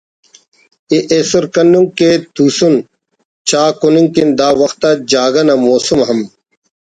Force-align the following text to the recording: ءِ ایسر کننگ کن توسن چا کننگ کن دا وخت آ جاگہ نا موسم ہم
ءِ 0.97 0.97
ایسر 1.11 1.43
کننگ 1.53 1.89
کن 1.97 2.15
توسن 2.35 2.73
چا 3.49 3.63
کننگ 3.79 4.09
کن 4.15 4.29
دا 4.39 4.47
وخت 4.61 4.81
آ 4.89 4.91
جاگہ 5.11 5.43
نا 5.47 5.55
موسم 5.65 5.99
ہم 6.07 6.19